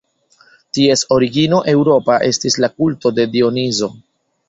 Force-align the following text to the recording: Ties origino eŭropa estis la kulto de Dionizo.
Ties 0.77 1.03
origino 1.17 1.61
eŭropa 1.75 2.17
estis 2.31 2.61
la 2.65 2.73
kulto 2.79 3.15
de 3.21 3.31
Dionizo. 3.37 3.97